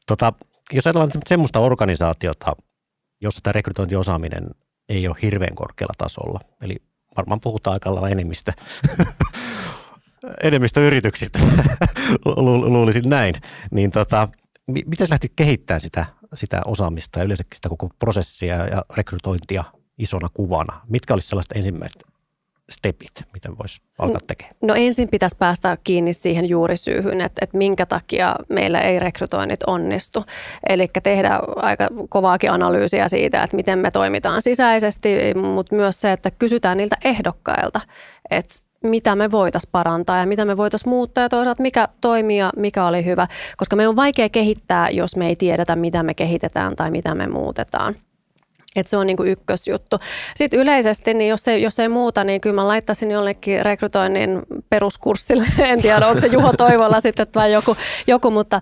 [0.07, 0.33] Tota,
[0.73, 2.57] jos ajatellaan semmoista organisaatiota,
[3.23, 4.51] jossa tämä rekrytointiosaaminen
[4.89, 6.41] ei ole hirveän korkealla tasolla.
[6.61, 6.77] Eli
[7.17, 8.53] varmaan puhutaan aika lailla enemmistä,
[10.43, 11.39] enemmistä yrityksistä,
[12.47, 13.35] luulisin näin.
[13.71, 14.29] Niin tota,
[14.67, 19.65] miten lähti kehittämään sitä, sitä osaamista ja yleensäkin sitä koko prosessia ja rekrytointia
[19.99, 20.81] isona kuvana?
[20.89, 22.12] Mitkä olisi sellaista ensimmäistä
[22.71, 24.57] stepit, miten voisi alkaa tekemään?
[24.63, 30.25] No ensin pitäisi päästä kiinni siihen juurisyyhyn, että, että minkä takia meillä ei rekrytoinnit onnistu.
[30.69, 36.31] Eli tehdä aika kovaakin analyysiä siitä, että miten me toimitaan sisäisesti, mutta myös se, että
[36.31, 37.81] kysytään niiltä ehdokkailta,
[38.31, 42.51] että mitä me voitaisiin parantaa ja mitä me voitaisiin muuttaa ja toisaalta mikä toimii ja
[42.57, 43.27] mikä oli hyvä.
[43.57, 47.27] Koska me on vaikea kehittää, jos me ei tiedetä, mitä me kehitetään tai mitä me
[47.27, 47.97] muutetaan.
[48.77, 49.99] Et se on niin kuin ykkösjuttu.
[50.37, 55.45] Sitten yleisesti, niin jos ei, jos ei muuta, niin kyllä mä laittaisin jollekin rekrytoinnin peruskurssille.
[55.73, 58.61] En tiedä, onko se Juho Toivolla sitten vai joku, joku mutta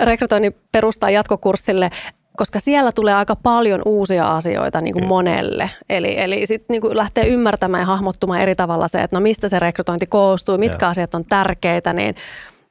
[0.00, 1.90] rekrytoinnin perustaa jatkokurssille
[2.38, 5.70] koska siellä tulee aika paljon uusia asioita niin kuin monelle.
[5.88, 9.58] Eli, eli sitten niin lähtee ymmärtämään ja hahmottumaan eri tavalla se, että no mistä se
[9.58, 10.90] rekrytointi koostuu, mitkä ja.
[10.90, 12.14] asiat on tärkeitä, niin,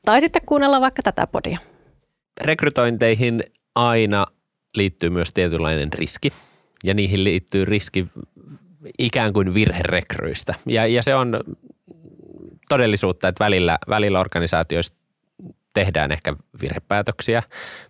[0.06, 1.58] tai sitten kuunnella vaikka tätä podia.
[2.42, 3.44] Rekrytointeihin
[3.76, 4.26] aina
[4.76, 6.32] liittyy myös tietynlainen riski
[6.84, 8.08] ja niihin liittyy riski
[9.00, 10.54] ikään kuin virherekryistä.
[10.66, 11.40] Ja, ja se on
[12.70, 14.94] todellisuutta, että välillä, välillä organisaatioissa
[15.74, 17.44] tehdään ehkä virhepäätöksiä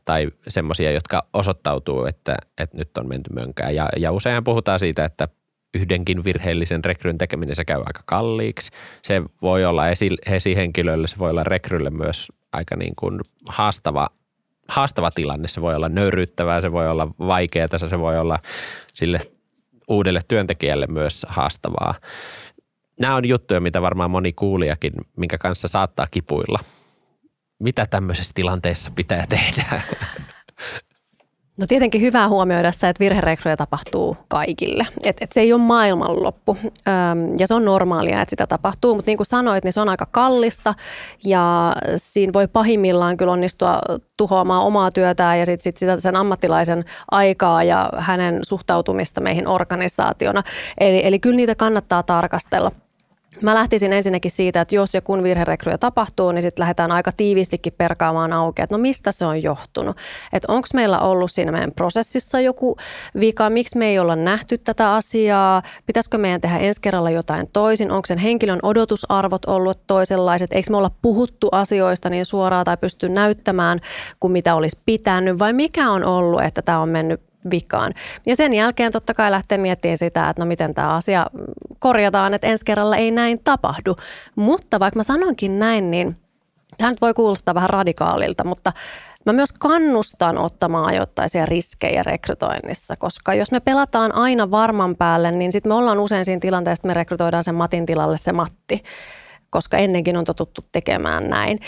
[0.05, 3.75] tai semmoisia, jotka osoittautuu, että, että nyt on menty mönkään.
[3.75, 5.27] Ja, ja usein puhutaan siitä, että
[5.73, 8.71] yhdenkin virheellisen rekryn tekeminen se käy aika kalliiksi.
[9.01, 14.07] Se voi olla esi, esihenkilölle, se voi olla rekrylle myös aika niin kuin haastava
[14.67, 15.47] haastava tilanne.
[15.47, 18.39] Se voi olla nöyryyttävää, se voi olla vaikeaa, se voi olla
[18.93, 19.19] sille
[19.87, 21.93] uudelle työntekijälle myös haastavaa.
[22.99, 26.59] Nämä on juttuja, mitä varmaan moni kuulijakin, minkä kanssa saattaa kipuilla.
[27.59, 29.81] Mitä tämmöisessä tilanteessa pitää tehdä?
[31.57, 34.87] No tietenkin hyvä huomioida se, että virherekryjä tapahtuu kaikille.
[35.03, 39.09] Et, et se ei ole maailmanloppu Öm, ja se on normaalia, että sitä tapahtuu, mutta
[39.09, 40.75] niin kuin sanoit, niin se on aika kallista
[41.25, 43.79] ja siinä voi pahimmillaan kyllä onnistua
[44.17, 50.43] tuhoamaan omaa työtään ja sit, sit sitä sen ammattilaisen aikaa ja hänen suhtautumista meihin organisaationa.
[50.77, 52.71] Eli, eli kyllä niitä kannattaa tarkastella.
[53.41, 57.73] Mä lähtisin ensinnäkin siitä, että jos ja kun virherekryjä tapahtuu, niin sitten lähdetään aika tiivistikin
[57.77, 59.97] perkaamaan auki, että no mistä se on johtunut.
[60.33, 62.77] Että onko meillä ollut siinä meidän prosessissa joku
[63.19, 67.91] vika, miksi me ei olla nähty tätä asiaa, pitäisikö meidän tehdä ensi kerralla jotain toisin,
[67.91, 73.09] onko sen henkilön odotusarvot ollut toisenlaiset, eikö me olla puhuttu asioista niin suoraan tai pysty
[73.09, 73.79] näyttämään
[74.19, 77.21] kuin mitä olisi pitänyt, vai mikä on ollut, että tämä on mennyt
[77.51, 77.93] vikaan.
[78.25, 81.25] Ja sen jälkeen totta kai lähtee miettimään sitä, että no miten tämä asia
[81.79, 83.95] korjataan, että ensi kerralla ei näin tapahdu.
[84.35, 86.17] Mutta vaikka mä sanoinkin näin, niin
[86.77, 88.73] tämä nyt voi kuulostaa vähän radikaalilta, mutta
[89.27, 95.51] Mä myös kannustan ottamaan ajoittaisia riskejä rekrytoinnissa, koska jos me pelataan aina varman päälle, niin
[95.51, 98.83] sitten me ollaan usein siinä tilanteessa, että me rekrytoidaan sen Matin tilalle se Matti,
[99.49, 101.59] koska ennenkin on totuttu tekemään näin.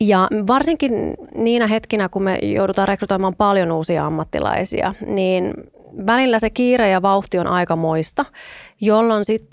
[0.00, 5.54] Ja varsinkin niinä hetkinä, kun me joudutaan rekrytoimaan paljon uusia ammattilaisia, niin
[6.06, 8.24] välillä se kiire ja vauhti on aikamoista,
[8.80, 9.46] jolloin sit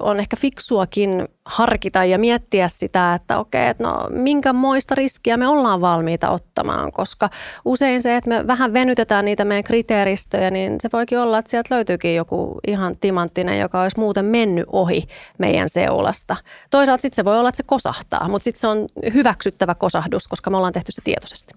[0.00, 5.48] on ehkä fiksuakin harkita ja miettiä sitä, että okei, että no minkä moista riskiä me
[5.48, 7.30] ollaan valmiita ottamaan, koska
[7.64, 11.74] usein se, että me vähän venytetään niitä meidän kriteeristöjä, niin se voikin olla, että sieltä
[11.74, 15.04] löytyykin joku ihan timanttinen, joka olisi muuten mennyt ohi
[15.38, 16.36] meidän seulasta.
[16.70, 20.50] Toisaalta sitten se voi olla, että se kosahtaa, mutta sitten se on hyväksyttävä kosahdus, koska
[20.50, 21.54] me ollaan tehty se tietoisesti.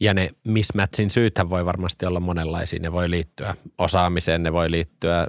[0.00, 2.78] Ja ne mismatchin syythän voi varmasti olla monenlaisia.
[2.82, 5.26] Ne voi liittyä osaamiseen, ne voi liittyä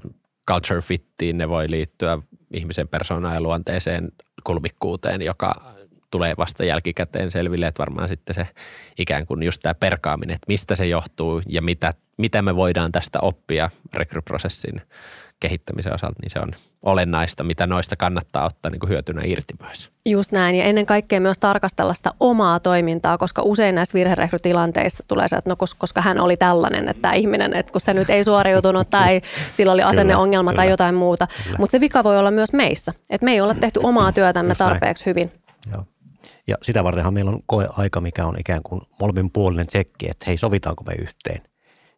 [0.51, 2.19] culture fittiin, ne voi liittyä
[2.53, 4.11] ihmisen persoonaan ja luonteeseen
[4.43, 5.53] kulmikkuuteen, joka
[6.11, 8.47] tulee vasta jälkikäteen selville, että varmaan sitten se
[8.97, 13.19] ikään kuin just tämä perkaaminen, että mistä se johtuu ja mitä, mitä me voidaan tästä
[13.21, 14.81] oppia rekryprosessin
[15.41, 16.51] kehittämisen osalta, niin se on
[16.81, 19.89] olennaista, mitä noista kannattaa ottaa niin kuin hyötynä irti myös.
[20.05, 25.27] Just näin, ja ennen kaikkea myös tarkastella sitä omaa toimintaa, koska usein näistä virherekrytilanteista tulee
[25.27, 28.23] se, että no koska hän oli tällainen, että tämä ihminen, että kun se nyt ei
[28.23, 31.27] suoriutunut tai sillä oli asenneongelma tai jotain muuta.
[31.57, 35.05] Mutta se vika voi olla myös meissä, että me ei olla tehty omaa työtämme tarpeeksi
[35.05, 35.31] hyvin.
[35.71, 35.85] Joo.
[36.47, 40.37] Ja sitä vartenhan meillä on koeaika, mikä on ikään kuin molemmin puolinen tsekki, että hei,
[40.37, 41.41] sovitaanko me yhteen.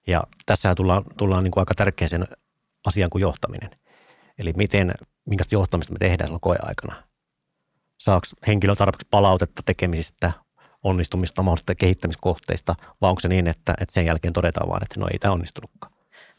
[0.07, 2.27] Ja tässä tullaan, tullaan niin kuin aika tärkeäseen
[2.87, 3.69] asian kuin johtaminen.
[4.39, 4.93] Eli miten,
[5.25, 7.03] minkästä johtamista me tehdään silloin koeaikana.
[7.99, 10.31] Saako henkilö tarpeeksi palautetta tekemisistä,
[10.83, 15.07] onnistumista, mahdollisista kehittämiskohteista, vai onko se niin, että, että sen jälkeen todetaan vaan, että no
[15.11, 15.93] ei tämä onnistunutkaan.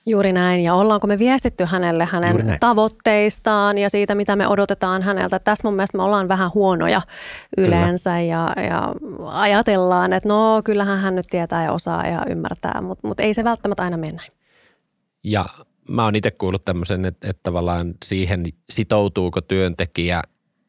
[0.07, 5.39] Juuri näin, ja ollaanko me viestitty hänelle hänen tavoitteistaan ja siitä, mitä me odotetaan häneltä.
[5.39, 7.03] Tässä mun mielestä me ollaan vähän huonoja
[7.57, 13.09] yleensä ja, ja ajatellaan, että no kyllähän hän nyt tietää ja osaa ja ymmärtää, mutta
[13.09, 14.33] mut ei se välttämättä aina mene näin.
[15.23, 15.45] Ja
[15.89, 20.23] mä oon itse kuullut tämmöisen, että, että tavallaan siihen sitoutuuko työntekijä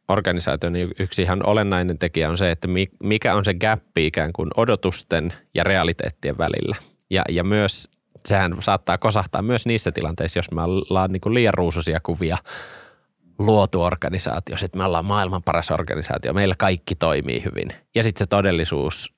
[0.07, 2.67] organisaation niin yksi ihan olennainen tekijä on se, että
[3.03, 6.75] mikä on se gappi ikään kuin odotusten ja realiteettien välillä.
[7.09, 7.89] Ja, ja myös
[8.25, 12.37] sehän saattaa kosahtaa myös niissä tilanteissa, jos me ollaan niin kuin liian ruusuisia kuvia
[13.39, 17.67] luotu organisaatio, että me ollaan maailman paras organisaatio, meillä kaikki toimii hyvin.
[17.95, 19.14] Ja sitten se todellisuus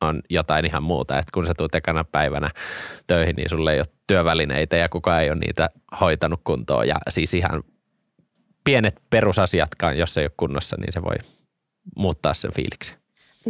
[0.00, 2.50] on jotain ihan muuta, että kun sä tulet ekana päivänä
[3.06, 7.34] töihin, niin sulle ei ole työvälineitä ja kukaan ei ole niitä hoitanut kuntoon ja siis
[7.34, 7.62] ihan
[8.64, 11.16] pienet perusasiatkaan, jos ei ole kunnossa, niin se voi
[11.96, 12.99] muuttaa sen fiiliksi.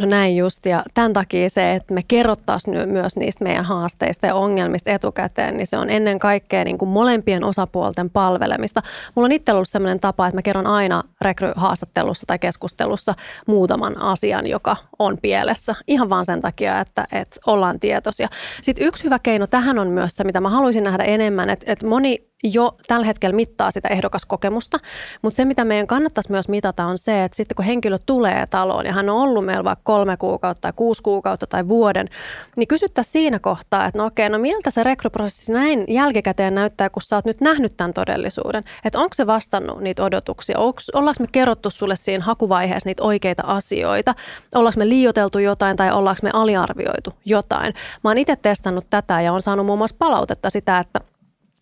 [0.01, 4.35] No näin just, ja tämän takia se, että me kerrottaisiin myös niistä meidän haasteista ja
[4.35, 8.81] ongelmista etukäteen, niin se on ennen kaikkea niin kuin molempien osapuolten palvelemista.
[9.15, 13.13] Mulla on itse ollut sellainen tapa, että mä kerron aina rekryhaastattelussa tai keskustelussa
[13.47, 18.27] muutaman asian, joka on pielessä, ihan vaan sen takia, että, että ollaan tietoisia.
[18.61, 21.87] Sitten yksi hyvä keino tähän on myös se, mitä mä haluaisin nähdä enemmän, että, että
[21.87, 24.77] moni jo tällä hetkellä mittaa sitä ehdokaskokemusta,
[25.21, 28.85] mutta se mitä meidän kannattaisi myös mitata on se, että sitten kun henkilö tulee taloon
[28.85, 32.09] ja hän on ollut meillä vaikka kolme kuukautta tai kuusi kuukautta tai vuoden,
[32.55, 37.01] niin kysyttäisiin siinä kohtaa, että no okei, no miltä se rekryprosessi näin jälkikäteen näyttää, kun
[37.01, 41.27] sä oot nyt nähnyt tämän todellisuuden, että onko se vastannut niitä odotuksia, Onks, ollaanko me
[41.31, 44.15] kerrottu sulle siinä hakuvaiheessa niitä oikeita asioita,
[44.55, 47.73] ollaanko me liioteltu jotain tai ollaanko me aliarvioitu jotain.
[48.03, 51.01] Mä oon itse testannut tätä ja on saanut muun muassa palautetta sitä, että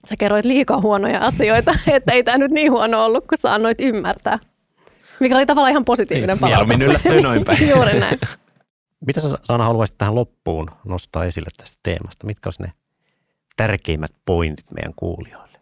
[0.06, 3.82] sä kerroit liikaa huonoja asioita, että ei tämä nyt niin huono ollut, kun sä annoit
[3.82, 4.40] ymmärtää.
[5.20, 6.66] Mikä oli tavallaan ihan positiivinen palaute.
[6.66, 7.70] Mieluummin yllättyy noin päin.
[7.76, 8.20] Juuri näin.
[9.06, 12.26] Mitä sä Sana haluaisit tähän loppuun nostaa esille tästä teemasta?
[12.26, 12.74] Mitkä olisi ne
[13.58, 15.60] tärkeimmät pointit meidän kuulijoille?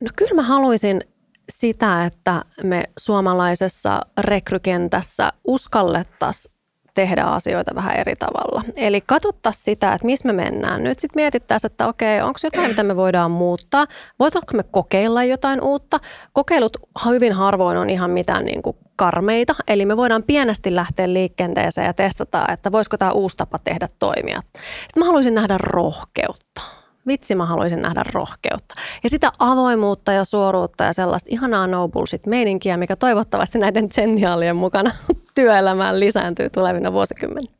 [0.00, 1.00] No kyllä mä haluaisin
[1.48, 6.55] sitä, että me suomalaisessa rekrykentässä uskallettaisiin
[6.96, 8.62] tehdä asioita vähän eri tavalla.
[8.76, 10.84] Eli katsottaisiin sitä, että missä me mennään.
[10.84, 13.86] Nyt sitten mietittäisiin, että okei, onko jotain, mitä me voidaan muuttaa.
[14.18, 16.00] Voitaanko me kokeilla jotain uutta?
[16.32, 16.76] Kokeilut
[17.08, 21.94] hyvin harvoin on ihan mitään niin kuin karmeita, eli me voidaan pienesti lähteä liikenteeseen ja
[21.94, 24.40] testata, että voisiko tämä uusi tapa tehdä toimia.
[24.52, 26.62] Sitten mä haluaisin nähdä rohkeutta
[27.06, 28.74] Vitsi, mä haluaisin nähdä rohkeutta.
[29.04, 34.56] Ja sitä avoimuutta ja suoruutta ja sellaista ihanaa no bullshit meininkiä, mikä toivottavasti näiden geniaalien
[34.56, 34.90] mukana
[35.36, 37.52] työelämään lisääntyy tulevina vuosikymmeninä.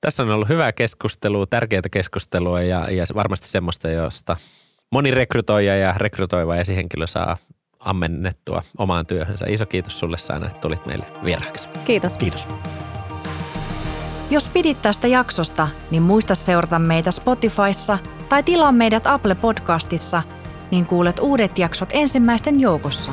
[0.00, 4.36] Tässä on ollut hyvää keskustelua, tärkeää keskustelua ja, ja varmasti semmoista, josta
[4.92, 7.36] moni rekrytoija ja rekrytoiva esihenkilö saa
[7.78, 9.44] ammennettua omaan työhönsä.
[9.48, 11.68] Iso kiitos sulle Saana, että tulit meille vieraaksi.
[11.84, 12.18] Kiitos.
[12.18, 12.46] Kiitos.
[14.30, 20.22] Jos pidit tästä jaksosta, niin muista seurata meitä Spotifyssa tai tilaa meidät Apple Podcastissa,
[20.70, 23.12] niin kuulet uudet jaksot ensimmäisten joukossa.